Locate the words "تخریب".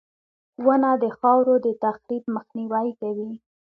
1.83-2.23